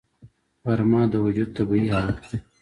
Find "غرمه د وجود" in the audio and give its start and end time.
0.65-1.49